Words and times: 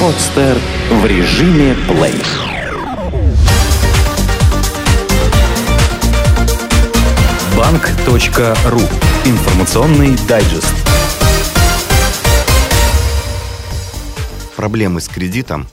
Подстер 0.00 0.56
в 0.90 1.06
режиме 1.06 1.74
плей. 1.88 2.22
Банк.ру. 7.56 8.80
Информационный 9.24 10.16
дайджест. 10.28 10.74
Проблемы 14.56 15.00
с 15.00 15.08
кредитом 15.08 15.66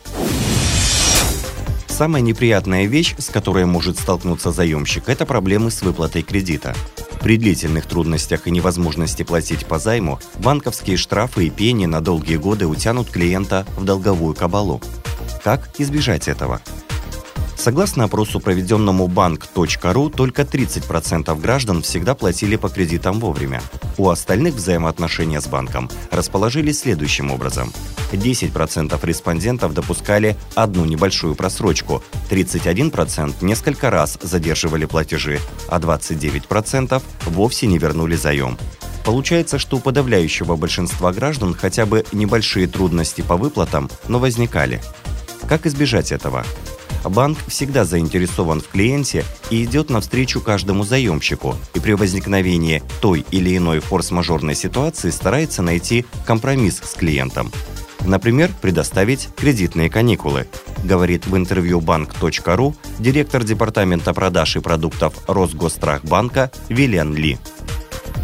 Самая 1.88 2.24
неприятная 2.24 2.86
вещь, 2.86 3.14
с 3.20 3.30
которой 3.30 3.66
может 3.66 4.00
столкнуться 4.00 4.52
заемщик, 4.52 5.10
это 5.10 5.28
проблемы 5.28 5.70
с 5.70 5.84
выплатой 5.84 6.24
кредита. 6.24 6.76
При 7.24 7.38
длительных 7.38 7.86
трудностях 7.86 8.48
и 8.48 8.52
невозможности 8.52 9.24
платить 9.24 9.66
по 9.66 9.80
займу, 9.80 10.20
банковские 10.40 10.98
штрафы 10.98 11.48
и 11.48 11.50
пени 11.50 11.86
на 11.86 12.02
долгие 12.02 12.36
годы 12.36 12.68
утянут 12.68 13.10
клиента 13.10 13.66
в 13.78 13.86
долговую 13.86 14.36
кабалу. 14.36 14.82
Как 15.42 15.70
избежать 15.80 16.28
этого? 16.28 16.62
Согласно 17.56 18.06
опросу, 18.06 18.40
проведенному 18.40 19.08
банк.ру, 19.08 20.10
только 20.10 20.42
30% 20.42 21.40
граждан 21.40 21.82
всегда 21.82 22.16
платили 22.16 22.56
по 22.56 22.70
кредитам 22.70 23.20
вовремя. 23.20 23.62
У 23.98 24.10
остальных 24.10 24.56
взаимоотношения 24.56 25.40
с 25.40 25.48
банком 25.48 25.90
расположились 26.12 26.80
следующим 26.80 27.32
образом. 27.32 27.72
10% 28.12 29.00
респондентов 29.06 29.74
допускали 29.74 30.36
одну 30.56 30.86
небольшую 30.86 31.36
просрочку, 31.36 32.04
31% 32.30 33.36
несколько 33.42 33.90
раз 33.90 34.18
задерживали 34.22 34.86
платежи, 34.86 35.40
а 35.68 35.80
29% 35.80 37.02
вовсе 37.28 37.68
не 37.68 37.78
вернули 37.78 38.16
заем. 38.16 38.58
Получается, 39.04 39.60
что 39.60 39.78
у 39.78 39.80
подавляющего 39.80 40.56
большинства 40.56 41.12
граждан 41.12 41.54
хотя 41.54 41.86
бы 41.86 42.06
небольшие 42.14 42.68
трудности 42.68 43.22
по 43.22 43.36
выплатам, 43.36 43.90
но 44.08 44.20
возникали. 44.20 44.82
Как 45.48 45.66
избежать 45.66 46.12
этого? 46.12 46.46
Банк 47.04 47.38
всегда 47.48 47.86
заинтересован 47.86 48.62
в 48.62 48.68
клиенте 48.70 49.26
и 49.50 49.64
идет 49.64 49.90
навстречу 49.90 50.42
каждому 50.42 50.84
заемщику, 50.84 51.56
и 51.74 51.80
при 51.80 51.94
возникновении 51.94 52.82
той 53.02 53.26
или 53.32 53.58
иной 53.58 53.80
форс-мажорной 53.80 54.56
ситуации 54.56 55.10
старается 55.10 55.62
найти 55.62 56.06
компромисс 56.26 56.82
с 56.84 56.94
клиентом. 56.94 57.52
Например, 58.06 58.52
предоставить 58.62 59.30
кредитные 59.36 59.90
каникулы, 59.90 60.48
говорит 60.84 61.26
в 61.26 61.38
интервью 61.38 61.80
банк.ру 61.80 62.76
директор 63.00 63.44
департамента 63.44 64.14
продаж 64.14 64.58
и 64.58 64.60
продуктов 64.60 65.14
Росгострахбанка 65.28 66.52
Вилен 66.68 67.16
Ли. 67.16 67.38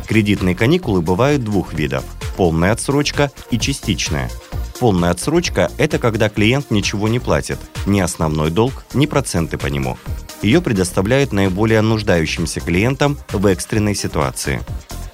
Кредитные 0.08 0.56
каникулы 0.56 1.02
бывают 1.02 1.44
двух 1.44 1.74
видов– 1.74 2.04
полная 2.38 2.72
отсрочка 2.72 3.32
и 3.52 3.60
частичная– 3.60 4.30
Полная 4.80 5.12
отсрочка– 5.12 5.70
это 5.78 6.00
когда 6.00 6.30
клиент 6.30 6.72
ничего 6.72 7.10
не 7.10 7.20
платит, 7.20 7.60
ни 7.86 8.00
основной 8.00 8.50
долг, 8.50 8.86
ни 8.94 9.08
проценты 9.08 9.58
по 9.58 9.68
нему. 9.68 9.98
Ее 10.42 10.62
предоставляют 10.62 11.34
наиболее 11.34 11.82
нуждающимся 11.82 12.62
клиентам 12.62 13.18
в 13.34 13.46
экстренной 13.46 13.94
ситуации. 13.94 14.62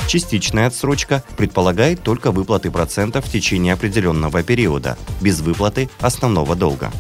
Частичная 0.08 0.68
отсрочка 0.68 1.24
предполагает 1.36 2.04
только 2.04 2.30
выплаты 2.32 2.70
процентов 2.70 3.26
в 3.26 3.32
течение 3.32 3.74
определенного 3.74 4.44
периода, 4.44 5.00
без 5.20 5.42
выплаты 5.42 5.90
основного 6.00 6.56
долга. 6.56 6.92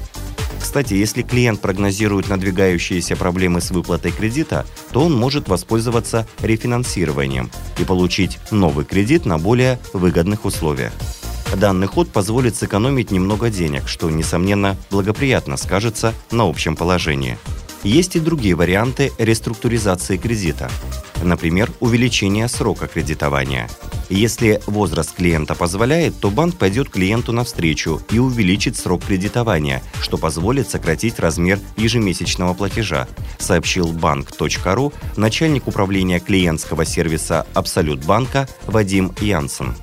Кстати, 0.59 0.95
если 0.95 1.21
клиент 1.21 1.61
прогнозирует 1.61 2.29
надвигающиеся 2.29 3.15
проблемы 3.15 3.61
с 3.61 3.69
выплатой 3.69 4.11
кредита, 4.11 4.65
то 4.91 5.01
он 5.01 5.13
может 5.13 5.47
воспользоваться 5.47 6.27
рефинансированием 6.41 7.51
и 7.77 7.83
получить 7.83 8.39
новый 8.49 8.85
кредит 8.85 9.25
на 9.25 9.37
более 9.37 9.79
выгодных 9.93 10.45
условиях. 10.45 10.91
Данный 11.53 11.87
ход 11.87 12.09
позволит 12.09 12.55
сэкономить 12.55 13.11
немного 13.11 13.49
денег, 13.49 13.87
что, 13.87 14.09
несомненно, 14.09 14.75
благоприятно 14.89 15.57
скажется 15.57 16.13
на 16.31 16.49
общем 16.49 16.75
положении. 16.75 17.37
Есть 17.83 18.15
и 18.15 18.19
другие 18.19 18.55
варианты 18.55 19.11
реструктуризации 19.19 20.17
кредита. 20.17 20.71
Например, 21.23 21.71
увеличение 21.79 22.47
срока 22.47 22.87
кредитования. 22.87 23.69
Если 24.09 24.61
возраст 24.65 25.15
клиента 25.15 25.55
позволяет, 25.55 26.19
то 26.19 26.29
банк 26.29 26.57
пойдет 26.57 26.89
клиенту 26.89 27.31
навстречу 27.31 28.01
и 28.11 28.19
увеличит 28.19 28.75
срок 28.75 29.03
кредитования, 29.05 29.81
что 30.01 30.17
позволит 30.17 30.69
сократить 30.69 31.19
размер 31.19 31.59
ежемесячного 31.77 32.53
платежа, 32.53 33.07
сообщил 33.37 33.87
банк.ру 33.87 34.93
начальник 35.15 35.67
управления 35.67 36.19
клиентского 36.19 36.85
сервиса 36.85 37.45
Абсолют 37.53 38.03
банка 38.03 38.47
Вадим 38.65 39.13
Янсен. 39.21 39.75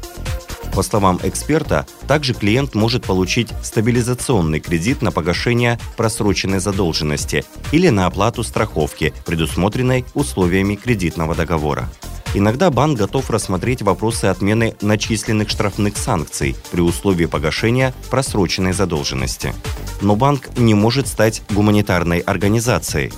По 0.75 0.83
словам 0.83 1.21
эксперта, 1.23 1.87
также 2.09 2.33
клиент 2.33 2.75
может 2.75 3.05
получить 3.05 3.49
стабилизационный 3.63 4.59
кредит 4.59 5.03
на 5.03 5.13
погашение 5.13 5.79
просроченной 5.97 6.61
задолженности 6.61 7.45
или 7.73 7.91
на 7.91 8.07
оплату 8.07 8.43
страховки, 8.43 9.13
предусмотренной 9.27 10.07
условиями 10.15 10.77
кредитного 10.77 11.35
договора. 11.35 11.89
Иногда 12.35 12.71
банк 12.71 12.99
готов 12.99 13.29
рассмотреть 13.29 13.83
вопросы 13.83 14.25
отмены 14.25 14.75
начисленных 14.81 15.51
штрафных 15.51 15.99
санкций 15.99 16.57
при 16.71 16.81
условии 16.81 17.27
погашения 17.27 17.93
просроченной 18.11 18.73
задолженности. 18.73 19.55
Но 20.01 20.17
банк 20.17 20.57
не 20.57 20.73
может 20.73 21.07
стать 21.07 21.43
гуманитарной 21.51 22.21
организацией. 22.21 23.13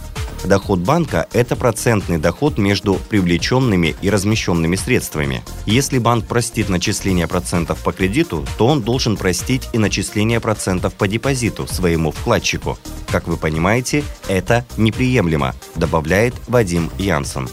Доход 0.44 0.81
банка– 0.81 1.27
это 1.32 1.56
процентный 1.56 2.19
доход 2.19 2.59
между 2.59 2.97
привлеченными 3.09 3.97
и 4.03 4.10
размещенными 4.10 4.77
средствами. 4.77 5.43
Если 5.65 5.99
банк 5.99 6.27
простит 6.27 6.69
начисление 6.69 7.27
процентов 7.27 7.78
по 7.82 7.93
кредиту, 7.93 8.44
то 8.59 8.66
он 8.66 8.82
должен 8.82 9.16
простить 9.16 9.69
и 9.72 9.78
начисление 9.78 10.41
процентов 10.41 10.93
по 10.94 11.09
депозиту 11.09 11.66
своему 11.66 12.12
вкладчику. 12.12 12.78
Как 13.10 13.27
вы 13.27 13.38
понимаете, 13.38 14.05
это 14.28 14.66
неприемлемо, 14.77 15.55
добавляет 15.77 16.34
Вадим 16.47 16.91
Янсен. 16.99 17.49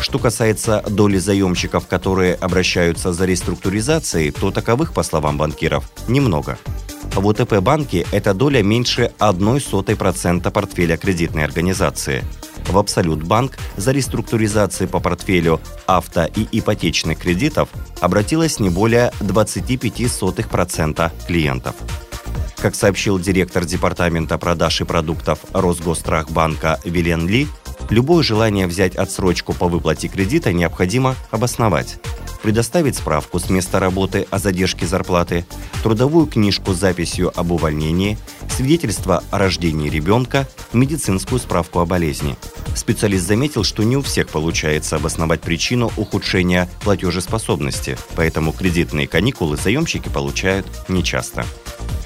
Что 0.00 0.18
касается 0.20 0.84
доли 0.88 1.18
заемщиков, 1.18 1.88
которые 1.88 2.34
обращаются 2.34 3.12
за 3.12 3.24
реструктуризацией, 3.24 4.30
то 4.30 4.52
таковых, 4.52 4.92
по 4.92 5.02
словам 5.02 5.36
банкиров, 5.36 5.90
немного. 6.06 6.58
В 7.14 7.26
УТП-банке 7.26 8.06
эта 8.12 8.34
доля 8.34 8.62
меньше 8.62 9.12
0,01% 9.18 10.50
портфеля 10.50 10.96
кредитной 10.96 11.44
организации. 11.44 12.24
В 12.68 12.78
Абсолют 12.78 13.22
банк 13.22 13.58
за 13.76 13.92
реструктуризацией 13.92 14.88
по 14.88 15.00
портфелю 15.00 15.60
авто 15.86 16.26
и 16.26 16.46
ипотечных 16.52 17.18
кредитов 17.18 17.68
обратилось 18.00 18.60
не 18.60 18.70
более 18.70 19.12
25% 19.20 21.10
клиентов. 21.26 21.74
Как 22.58 22.74
сообщил 22.74 23.18
директор 23.18 23.64
Департамента 23.64 24.38
продаж 24.38 24.80
и 24.80 24.84
продуктов 24.84 25.38
Росгострахбанка 25.52 26.80
Вилен 26.84 27.28
Ли, 27.28 27.46
любое 27.90 28.22
желание 28.22 28.66
взять 28.66 28.96
отсрочку 28.96 29.52
по 29.52 29.68
выплате 29.68 30.08
кредита 30.08 30.52
необходимо 30.52 31.14
обосновать 31.30 31.98
предоставить 32.46 32.94
справку 32.94 33.40
с 33.40 33.50
места 33.50 33.80
работы 33.80 34.24
о 34.30 34.38
задержке 34.38 34.86
зарплаты, 34.86 35.44
трудовую 35.82 36.28
книжку 36.28 36.74
с 36.74 36.76
записью 36.76 37.32
об 37.34 37.50
увольнении, 37.50 38.18
свидетельство 38.48 39.24
о 39.32 39.38
рождении 39.38 39.90
ребенка, 39.90 40.46
медицинскую 40.72 41.40
справку 41.40 41.80
о 41.80 41.86
болезни. 41.86 42.36
Специалист 42.76 43.26
заметил, 43.26 43.64
что 43.64 43.82
не 43.82 43.96
у 43.96 44.02
всех 44.02 44.28
получается 44.28 44.94
обосновать 44.94 45.40
причину 45.40 45.90
ухудшения 45.96 46.68
платежеспособности, 46.84 47.98
поэтому 48.14 48.52
кредитные 48.52 49.08
каникулы 49.08 49.56
заемщики 49.56 50.08
получают 50.08 50.68
нечасто. 50.86 51.44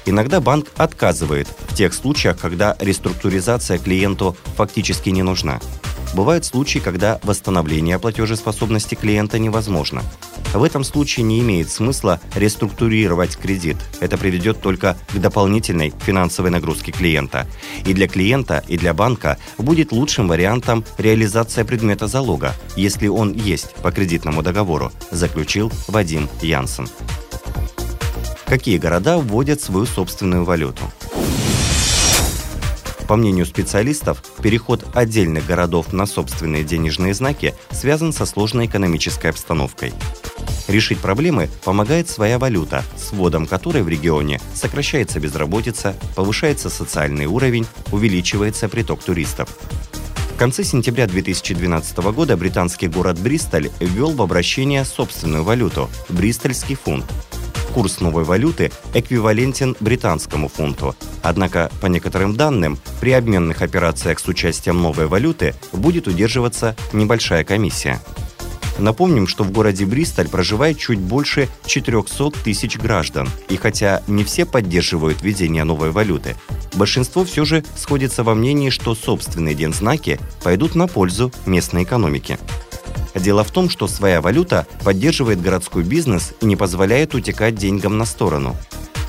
Иногда 0.07 0.41
банк 0.41 0.69
отказывает 0.75 1.47
в 1.67 1.75
тех 1.75 1.93
случаях, 1.93 2.39
когда 2.39 2.75
реструктуризация 2.79 3.77
клиенту 3.77 4.35
фактически 4.57 5.11
не 5.11 5.21
нужна. 5.21 5.59
Бывают 6.13 6.43
случаи, 6.43 6.79
когда 6.79 7.19
восстановление 7.23 7.97
платежеспособности 7.97 8.95
клиента 8.95 9.39
невозможно. 9.39 10.03
В 10.53 10.63
этом 10.63 10.83
случае 10.83 11.23
не 11.23 11.39
имеет 11.39 11.69
смысла 11.69 12.19
реструктурировать 12.35 13.37
кредит. 13.37 13.77
Это 14.01 14.17
приведет 14.17 14.61
только 14.61 14.97
к 15.13 15.17
дополнительной 15.17 15.93
финансовой 16.05 16.51
нагрузке 16.51 16.91
клиента. 16.91 17.47
И 17.85 17.93
для 17.93 18.07
клиента, 18.07 18.63
и 18.67 18.77
для 18.77 18.93
банка 18.93 19.37
будет 19.57 19.93
лучшим 19.93 20.27
вариантом 20.27 20.83
реализация 20.97 21.63
предмета 21.63 22.07
залога, 22.07 22.53
если 22.75 23.07
он 23.07 23.33
есть 23.33 23.73
по 23.75 23.91
кредитному 23.91 24.43
договору, 24.43 24.91
заключил 25.09 25.71
Вадим 25.87 26.27
Янсен. 26.41 26.89
Какие 28.45 28.77
города 28.77 29.17
вводят 29.17 29.61
свою 29.61 29.85
собственную 29.85 30.43
валюту? 30.43 30.83
По 33.07 33.15
мнению 33.15 33.45
специалистов, 33.45 34.21
переход 34.41 34.85
отдельных 34.93 35.45
городов 35.45 35.93
на 35.93 36.05
собственные 36.05 36.65
денежные 36.65 37.13
знаки 37.13 37.55
связан 37.71 38.11
со 38.11 38.25
сложной 38.25 38.65
экономической 38.65 39.27
обстановкой. 39.27 39.93
Решить 40.67 40.99
проблемы 40.99 41.49
помогает 41.63 42.09
своя 42.09 42.39
валюта, 42.39 42.83
с 42.95 43.11
вводом 43.11 43.45
которой 43.45 43.83
в 43.83 43.89
регионе 43.89 44.39
сокращается 44.53 45.19
безработица, 45.19 45.95
повышается 46.15 46.69
социальный 46.69 47.25
уровень, 47.25 47.65
увеличивается 47.91 48.69
приток 48.69 49.03
туристов. 49.03 49.49
В 50.33 50.37
конце 50.37 50.63
сентября 50.63 51.07
2012 51.07 51.97
года 52.13 52.35
британский 52.35 52.87
город 52.87 53.19
Бристоль 53.19 53.69
ввел 53.79 54.11
в 54.11 54.21
обращение 54.21 54.85
собственную 54.85 55.43
валюту– 55.43 55.89
бристольский 56.09 56.75
фунт– 56.75 57.05
курс 57.71 58.01
новой 58.01 58.23
валюты 58.23 58.71
эквивалентен 58.93 59.75
британскому 59.79 60.47
фунту. 60.47 60.95
Однако, 61.23 61.71
по 61.81 61.87
некоторым 61.87 62.35
данным, 62.35 62.77
при 62.99 63.11
обменных 63.11 63.61
операциях 63.61 64.19
с 64.19 64.27
участием 64.27 64.81
новой 64.81 65.07
валюты 65.07 65.55
будет 65.71 66.07
удерживаться 66.07 66.75
небольшая 66.93 67.43
комиссия. 67.43 68.01
Напомним, 68.79 69.27
что 69.27 69.43
в 69.43 69.51
городе 69.51 69.85
Бристоль 69.85 70.27
проживает 70.27 70.77
чуть 70.77 70.99
больше 70.99 71.47
400 71.65 72.31
тысяч 72.43 72.77
граждан. 72.77 73.29
И 73.49 73.57
хотя 73.57 74.01
не 74.07 74.23
все 74.23 74.45
поддерживают 74.45 75.21
введение 75.21 75.63
новой 75.63 75.91
валюты, 75.91 76.35
большинство 76.73 77.23
все 77.23 77.45
же 77.45 77.63
сходится 77.75 78.23
во 78.23 78.33
мнении, 78.33 78.69
что 78.69 78.95
собственные 78.95 79.55
дензнаки 79.55 80.19
пойдут 80.43 80.75
на 80.75 80.87
пользу 80.87 81.31
местной 81.45 81.83
экономике. 81.83 82.39
Дело 83.13 83.43
в 83.43 83.51
том, 83.51 83.69
что 83.69 83.87
своя 83.87 84.21
валюта 84.21 84.65
поддерживает 84.83 85.41
городской 85.41 85.83
бизнес 85.83 86.33
и 86.41 86.45
не 86.45 86.55
позволяет 86.55 87.13
утекать 87.13 87.55
деньгам 87.55 87.97
на 87.97 88.05
сторону. 88.05 88.55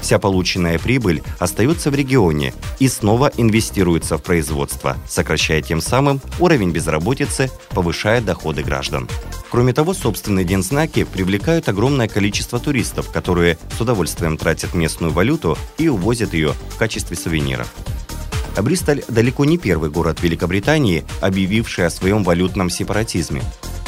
Вся 0.01 0.19
полученная 0.19 0.81
прибыль 0.81 1.23
остается 1.39 1.91
в 1.93 1.95
регионе 1.95 2.53
и 2.81 2.89
снова 2.89 3.31
инвестируется 3.37 4.19
в 4.19 4.23
производство, 4.23 4.97
сокращая 5.09 5.63
тем 5.63 5.81
самым 5.81 6.21
уровень 6.41 6.73
безработицы, 6.73 7.51
повышая 7.71 8.21
доходы 8.21 8.65
граждан. 8.65 9.09
Кроме 9.53 9.75
того, 9.75 9.93
собственные 9.93 10.47
дензнаки 10.47 11.05
привлекают 11.05 11.69
огромное 11.69 12.09
количество 12.09 12.59
туристов, 12.59 13.13
которые 13.13 13.59
с 13.77 13.81
удовольствием 13.83 14.39
тратят 14.39 14.73
местную 14.73 15.13
валюту 15.13 15.59
и 15.77 15.89
увозят 15.89 16.33
ее 16.33 16.55
в 16.71 16.79
качестве 16.79 17.19
сувениров. 17.19 17.71
А 18.57 18.63
Бристоль 18.63 19.05
далеко 19.09 19.45
не 19.45 19.59
первый 19.59 19.91
город 19.91 20.23
Великобритании, 20.23 21.05
объявивший 21.21 21.85
о 21.85 21.91
своем 21.91 22.25
валютном 22.25 22.71
сепаратизме. 22.71 23.43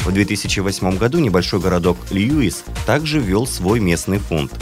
В 0.05 0.11
2008 0.11 0.97
году 0.97 1.17
небольшой 1.17 1.59
городок 1.59 1.97
Льюис 2.11 2.63
также 2.85 3.19
ввел 3.19 3.47
свой 3.47 3.79
местный 3.79 4.19
фунт. 4.19 4.53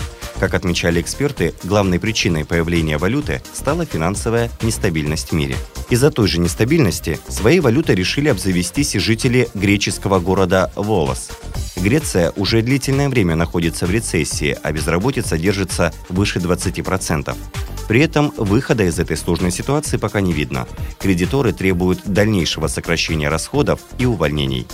Как 0.43 0.55
отмечали 0.55 0.99
эксперты, 0.99 1.53
главной 1.63 2.01
причиной 2.01 2.43
появления 2.43 2.97
валюты 2.97 3.41
стала 3.53 3.85
финансовая 3.85 4.51
нестабильность 4.61 5.29
в 5.29 5.31
мире. 5.31 5.55
Из-за 5.89 6.11
той 6.11 6.27
же 6.27 6.37
нестабильности 6.37 7.17
своей 7.29 7.61
валютой 7.61 7.95
решили 7.95 8.27
обзавестись 8.27 8.95
и 8.95 8.99
жители 8.99 9.47
греческого 9.53 10.19
города 10.19 10.69
Волос. 10.75 11.29
Греция 11.77 12.33
уже 12.35 12.61
длительное 12.61 13.07
время 13.07 13.37
находится 13.37 13.85
в 13.85 13.91
рецессии, 13.91 14.57
а 14.61 14.73
безработица 14.73 15.37
держится 15.37 15.93
выше 16.09 16.39
20%. 16.39 17.33
При 17.88 18.01
этом 18.01 18.33
выхода 18.38 18.83
из 18.83 19.00
этой 19.00 19.18
сложной 19.18 19.51
ситуации 19.51 19.97
пока 19.97 20.21
не 20.21 20.33
видно. 20.33 20.68
Кредиторы 21.00 21.53
требуют 21.53 22.01
дальнейшего 22.06 22.68
сокращения 22.68 23.30
расходов 23.30 23.81
и 23.97 24.06
увольнений. 24.06 24.68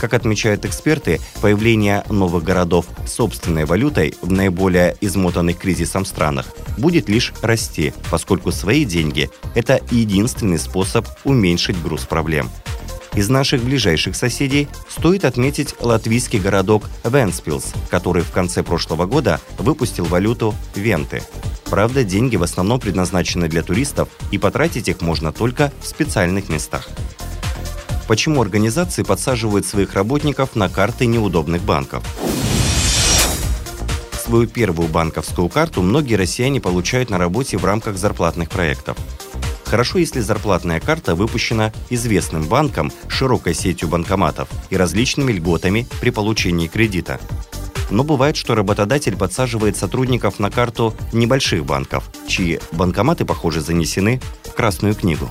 Как 0.00 0.12
отмечают 0.12 0.64
эксперты, 0.64 1.20
появление 1.40 2.04
новых 2.10 2.42
городов 2.44 2.86
собственной 3.06 3.64
валютой 3.64 4.14
в 4.20 4.30
наиболее 4.30 4.96
измотанных 5.00 5.58
кризисом 5.58 6.04
странах 6.04 6.46
будет 6.76 7.08
лишь 7.08 7.32
расти, 7.42 7.92
поскольку 8.10 8.50
свои 8.50 8.84
деньги– 8.84 9.30
это 9.54 9.80
единственный 9.90 10.58
способ 10.58 11.06
уменьшить 11.24 11.80
груз 11.82 12.04
проблем. 12.06 12.50
Из 13.14 13.28
наших 13.28 13.62
ближайших 13.62 14.16
соседей 14.16 14.68
стоит 14.88 15.24
отметить 15.24 15.76
латвийский 15.80 16.40
городок 16.40 16.84
Венспилс, 17.04 17.72
который 17.88 18.24
в 18.24 18.30
конце 18.30 18.64
прошлого 18.64 19.06
года 19.06 19.40
выпустил 19.56 20.04
валюту 20.04 20.54
венты. 20.74 21.22
Правда, 21.74 22.04
деньги 22.04 22.36
в 22.36 22.44
основном 22.44 22.78
предназначены 22.78 23.48
для 23.48 23.60
туристов, 23.60 24.08
и 24.30 24.38
потратить 24.38 24.86
их 24.86 25.00
можно 25.00 25.32
только 25.32 25.72
в 25.82 25.88
специальных 25.88 26.48
местах. 26.48 26.88
Почему 28.06 28.40
организации 28.42 29.02
подсаживают 29.02 29.66
своих 29.66 29.94
работников 29.94 30.54
на 30.54 30.68
карты 30.68 31.06
неудобных 31.06 31.62
банков? 31.62 32.04
Свою 34.12 34.46
первую 34.46 34.88
банковскую 34.88 35.48
карту 35.48 35.82
многие 35.82 36.14
россияне 36.14 36.60
получают 36.60 37.10
на 37.10 37.18
работе 37.18 37.56
в 37.56 37.64
рамках 37.64 37.98
зарплатных 37.98 38.50
проектов. 38.50 38.96
Хорошо, 39.64 39.98
если 39.98 40.20
зарплатная 40.20 40.78
карта 40.78 41.16
выпущена 41.16 41.72
известным 41.90 42.44
банком, 42.44 42.92
широкой 43.08 43.52
сетью 43.52 43.88
банкоматов 43.88 44.48
и 44.70 44.76
различными 44.76 45.32
льготами 45.32 45.88
при 46.00 46.10
получении 46.10 46.68
кредита. 46.68 47.18
Но 47.90 48.04
бывает, 48.04 48.36
что 48.36 48.54
работодатель 48.54 49.16
подсаживает 49.16 49.76
сотрудников 49.76 50.38
на 50.38 50.50
карту 50.50 50.94
небольших 51.12 51.64
банков, 51.64 52.10
чьи 52.26 52.60
банкоматы, 52.72 53.24
похоже, 53.24 53.60
занесены 53.60 54.20
в 54.44 54.52
Красную 54.54 54.94
книгу. 54.94 55.28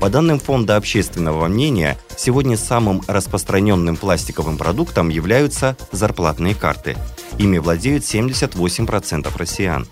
По 0.00 0.08
данным 0.08 0.38
Фонда 0.38 0.76
общественного 0.76 1.46
мнения, 1.46 1.98
сегодня 2.16 2.56
самым 2.56 3.02
распространенным 3.06 3.96
пластиковым 3.96 4.56
продуктом 4.56 5.10
являются 5.10 5.76
зарплатные 5.92 6.54
карты. 6.54 6.96
Ими 7.36 7.58
владеют 7.58 8.04
78% 8.04 9.28
россиян. 9.36 9.86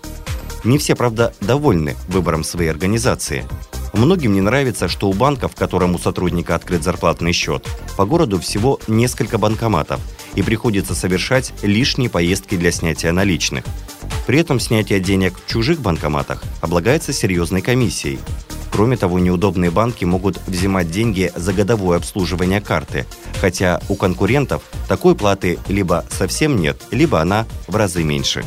Не 0.63 0.79
все, 0.79 0.95
правда, 0.95 1.33
довольны 1.41 1.95
выбором 2.07 2.43
своей 2.43 2.69
организации. 2.69 3.45
Многим 3.93 4.33
не 4.33 4.41
нравится, 4.41 4.87
что 4.87 5.09
у 5.09 5.13
банка, 5.13 5.47
в 5.47 5.55
котором 5.55 5.95
у 5.95 5.99
сотрудника 5.99 6.55
открыт 6.55 6.83
зарплатный 6.83 7.33
счет, 7.33 7.67
по 7.97 8.05
городу 8.05 8.39
всего 8.39 8.79
несколько 8.87 9.37
банкоматов, 9.37 9.99
и 10.35 10.41
приходится 10.41 10.95
совершать 10.95 11.53
лишние 11.63 12.09
поездки 12.09 12.55
для 12.55 12.71
снятия 12.71 13.11
наличных. 13.11 13.65
При 14.27 14.39
этом 14.39 14.59
снятие 14.59 14.99
денег 14.99 15.33
в 15.37 15.49
чужих 15.49 15.81
банкоматах 15.81 16.43
облагается 16.61 17.13
серьезной 17.13 17.61
комиссией. 17.61 18.19
Кроме 18.71 18.95
того, 18.95 19.17
неудобные 19.17 19.71
банки 19.71 20.05
могут 20.05 20.39
взимать 20.47 20.91
деньги 20.91 21.31
за 21.35 21.51
годовое 21.53 21.97
обслуживание 21.97 22.61
карты, 22.61 23.05
хотя 23.41 23.81
у 23.89 23.95
конкурентов 23.95 24.61
такой 24.87 25.15
платы 25.15 25.57
либо 25.67 26.05
совсем 26.09 26.61
нет, 26.61 26.81
либо 26.91 27.19
она 27.19 27.45
в 27.67 27.75
разы 27.75 28.03
меньше. 28.03 28.45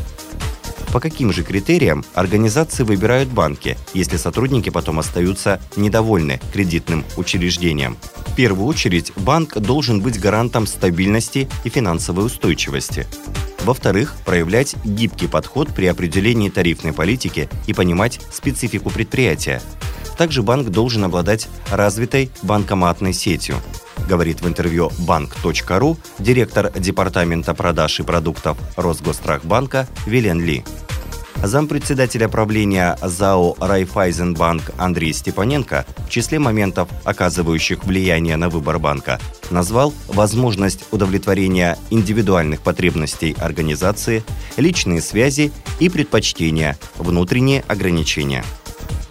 По 0.93 1.01
каким 1.01 1.33
же 1.33 1.43
критериям 1.43 2.05
организации 2.13 2.83
выбирают 2.83 3.31
банки, 3.31 3.79
если 3.95 4.19
сотрудники 4.19 4.69
потом 4.69 4.99
остаются 4.99 5.59
недовольны 5.75 6.39
кредитным 6.53 7.05
учреждением? 7.17 7.97
В 8.27 8.37
первую 8.37 8.67
очередь, 8.67 9.13
банк 9.17 9.57
должен 9.59 10.03
быть 10.03 10.21
гарантом 10.21 10.67
стабильности 10.67 11.49
и 11.65 11.71
финансовой 11.71 12.27
устойчивости. 12.27 13.07
Во-вторых, 13.65 14.17
проявлять 14.27 14.77
гибкий 14.85 15.29
подход 15.29 15.69
при 15.75 15.87
определении 15.87 16.51
тарифной 16.51 16.93
политики 16.93 17.49
и 17.67 17.73
понимать 17.73 18.21
специфику 18.31 18.91
предприятия. 18.91 19.63
Также 20.19 20.43
банк 20.43 20.69
должен 20.69 21.05
обладать 21.05 21.49
развитой 21.71 22.31
банкоматной 22.43 23.15
сетью, 23.15 23.57
говорит 24.09 24.43
в 24.43 24.49
интервью 24.49 24.91
bank.ru 24.99 25.97
директор 26.19 26.71
Департамента 26.79 27.55
продаж 27.55 28.01
и 28.01 28.03
продуктов 28.03 28.59
Росгострахбанка 28.77 29.89
Вилен 30.07 30.41
Ли. 30.41 30.65
Зампредседателя 31.43 32.29
правления 32.29 32.97
ЗАО 33.03 33.57
«Райфайзенбанк» 33.59 34.73
Андрей 34.79 35.13
Степаненко 35.13 35.87
в 36.07 36.11
числе 36.11 36.39
моментов, 36.39 36.89
оказывающих 37.05 37.85
влияние 37.85 38.37
на 38.37 38.49
выбор 38.49 38.79
банка, 38.79 39.21
назвал 39.51 39.93
возможность 40.09 40.85
удовлетворения 40.91 41.79
индивидуальных 41.91 42.61
потребностей 42.61 43.37
организации, 43.41 44.23
личные 44.57 45.01
связи 45.01 45.53
и 45.81 45.89
предпочтения, 45.89 46.79
внутренние 46.97 47.65
ограничения– 47.69 48.45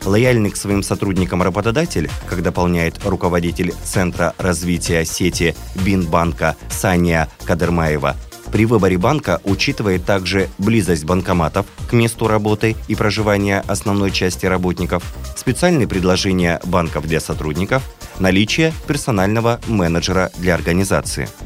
Лояльный 0.06 0.50
к 0.50 0.58
своим 0.58 0.82
сотрудникам 0.82 1.44
работодатель, 1.44 2.10
как 2.28 2.42
дополняет 2.42 3.06
руководитель 3.06 3.74
Центра 3.84 4.34
развития 4.38 5.06
сети 5.06 5.56
Бинбанка 5.76 6.56
Сания 6.70 7.30
Кадырмаева, 7.46 8.16
при 8.52 8.66
выборе 8.66 8.98
банка 8.98 9.40
учитывает 9.44 10.06
также 10.06 10.50
близость 10.58 11.06
банкоматов 11.06 11.66
к 11.90 11.94
месту 11.94 12.28
работы 12.28 12.76
и 12.88 12.96
проживания 12.96 13.64
основной 13.68 14.12
части 14.12 14.46
работников, 14.46 15.04
специальные 15.36 15.88
предложения 15.88 16.60
банков 16.66 17.08
для 17.08 17.20
сотрудников, 17.20 17.84
наличие 18.20 18.74
персонального 18.88 19.60
менеджера 19.68 20.32
для 20.38 20.56
организации– 20.56 21.28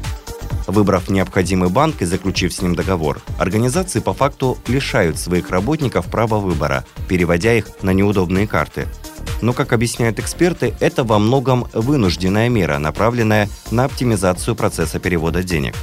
Выбрав 0.66 1.08
необходимый 1.08 1.68
банк 1.68 2.02
и 2.02 2.04
заключив 2.04 2.52
с 2.52 2.60
ним 2.60 2.74
договор, 2.74 3.20
организации 3.38 4.00
по 4.00 4.12
факту 4.12 4.58
лишают 4.66 5.18
своих 5.18 5.50
работников 5.50 6.06
права 6.06 6.38
выбора, 6.38 6.84
переводя 7.08 7.54
их 7.54 7.68
на 7.82 7.90
неудобные 7.90 8.48
карты. 8.48 8.88
Но, 9.42 9.52
как 9.52 9.72
объясняют 9.72 10.18
эксперты, 10.18 10.74
это 10.80 11.04
во 11.04 11.18
многом 11.18 11.68
вынужденная 11.72 12.48
мера, 12.48 12.78
направленная 12.78 13.48
на 13.70 13.84
оптимизацию 13.84 14.56
процесса 14.56 14.98
перевода 14.98 15.42
денег. 15.42 15.74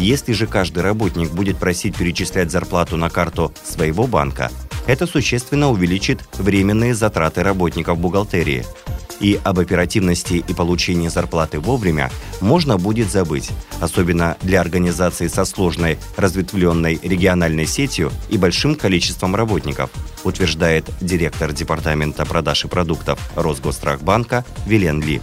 Если 0.00 0.32
же 0.32 0.46
каждый 0.46 0.82
работник 0.82 1.30
будет 1.30 1.58
просить 1.58 1.94
перечислять 1.94 2.50
зарплату 2.50 2.96
на 2.96 3.10
карту 3.10 3.52
своего 3.62 4.06
банка, 4.06 4.50
это 4.86 5.06
существенно 5.06 5.70
увеличит 5.70 6.20
временные 6.38 6.94
затраты 6.94 7.42
работников 7.42 7.98
бухгалтерии– 7.98 8.64
и 9.20 9.38
об 9.44 9.58
оперативности 9.58 10.42
и 10.46 10.54
получении 10.54 11.08
зарплаты 11.08 11.60
вовремя 11.60 12.10
можно 12.40 12.78
будет 12.78 13.10
забыть, 13.10 13.50
особенно 13.80 14.36
для 14.40 14.60
организаций 14.60 15.28
со 15.28 15.44
сложной 15.44 15.98
разветвленной 16.16 16.98
региональной 17.02 17.66
сетью 17.66 18.10
и 18.30 18.38
большим 18.38 18.74
количеством 18.74 19.36
работников, 19.36 19.90
утверждает 20.24 20.88
директор 21.00 21.52
Департамента 21.52 22.24
продаж 22.24 22.64
и 22.64 22.68
продуктов 22.68 23.20
Росгострахбанка 23.36 24.44
Вилен 24.66 25.02
Ли. 25.02 25.20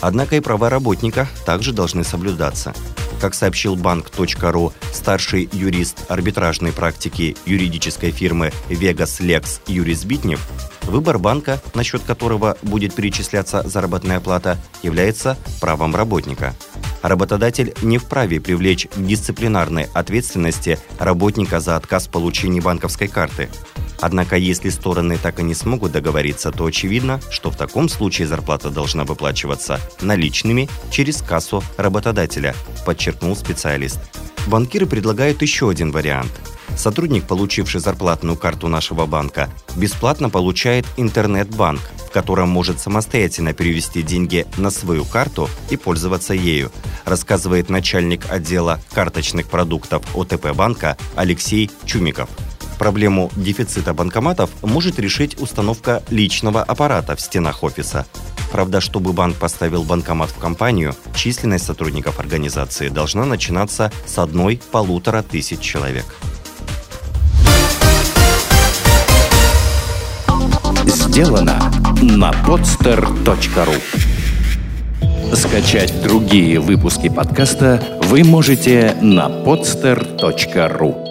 Однако 0.00 0.36
и 0.36 0.40
права 0.40 0.68
работника 0.68 1.28
также 1.46 1.72
должны 1.72 2.04
соблюдаться. 2.04 2.74
Как 3.20 3.34
сообщил 3.34 3.76
банк.ру, 3.76 4.72
старший 4.92 5.48
юрист 5.52 6.04
арбитражной 6.08 6.72
практики 6.72 7.36
юридической 7.46 8.10
фирмы 8.10 8.52
Vegas 8.68 9.20
Lex 9.20 9.60
Юрис 9.66 10.04
Битнев, 10.04 10.46
выбор 10.82 11.18
банка, 11.18 11.60
на 11.74 11.82
счет 11.82 12.02
которого 12.02 12.58
будет 12.62 12.94
перечисляться 12.94 13.66
заработная 13.66 14.20
плата, 14.20 14.58
является 14.82 15.38
правом 15.60 15.96
работника. 15.96 16.54
Работодатель 17.02 17.74
не 17.82 17.98
вправе 17.98 18.40
привлечь 18.40 18.86
к 18.86 19.00
дисциплинарной 19.00 19.88
ответственности 19.94 20.78
работника 20.98 21.60
за 21.60 21.76
отказ 21.76 22.08
в 22.08 22.10
получении 22.10 22.60
банковской 22.60 23.08
карты. 23.08 23.48
Однако, 24.00 24.36
если 24.36 24.68
стороны 24.68 25.18
так 25.18 25.40
и 25.40 25.42
не 25.42 25.54
смогут 25.54 25.92
договориться, 25.92 26.52
то 26.52 26.66
очевидно, 26.66 27.20
что 27.30 27.50
в 27.50 27.56
таком 27.56 27.88
случае 27.88 28.26
зарплата 28.26 28.70
должна 28.70 29.04
выплачиваться 29.04 29.80
наличными 30.00 30.68
через 30.90 31.22
кассу 31.22 31.62
работодателя, 31.76 32.54
подчеркнул 32.84 33.36
специалист. 33.36 33.98
Банкиры 34.46 34.86
предлагают 34.86 35.42
еще 35.42 35.68
один 35.68 35.90
вариант. 35.90 36.32
Сотрудник, 36.76 37.24
получивший 37.26 37.80
зарплатную 37.80 38.36
карту 38.36 38.68
нашего 38.68 39.06
банка, 39.06 39.48
бесплатно 39.76 40.28
получает 40.28 40.84
интернет-банк, 40.96 41.80
в 42.06 42.10
котором 42.10 42.50
может 42.50 42.80
самостоятельно 42.80 43.54
перевести 43.54 44.02
деньги 44.02 44.46
на 44.58 44.70
свою 44.70 45.04
карту 45.04 45.48
и 45.70 45.76
пользоваться 45.76 46.34
ею, 46.34 46.70
рассказывает 47.04 47.70
начальник 47.70 48.30
отдела 48.30 48.80
карточных 48.92 49.48
продуктов 49.48 50.04
ОТП 50.14 50.52
банка 50.54 50.96
Алексей 51.14 51.70
Чумиков. 51.86 52.28
Проблему 52.78 53.30
дефицита 53.36 53.94
банкоматов 53.94 54.50
может 54.62 54.98
решить 54.98 55.40
установка 55.40 56.02
личного 56.10 56.62
аппарата 56.62 57.16
в 57.16 57.20
стенах 57.20 57.62
офиса. 57.62 58.06
Правда, 58.52 58.80
чтобы 58.80 59.12
банк 59.12 59.36
поставил 59.36 59.82
банкомат 59.82 60.30
в 60.30 60.38
компанию, 60.38 60.94
численность 61.14 61.66
сотрудников 61.66 62.20
организации 62.20 62.88
должна 62.88 63.24
начинаться 63.24 63.90
с 64.06 64.18
одной-полутора 64.18 65.22
тысяч 65.22 65.60
человек. 65.60 66.04
Сделано 70.84 71.72
на 72.02 72.30
podster.ru 72.30 73.80
Скачать 75.34 76.02
другие 76.02 76.60
выпуски 76.60 77.08
подкаста 77.08 77.82
вы 78.02 78.22
можете 78.22 78.96
на 79.00 79.28
podster.ru 79.28 81.05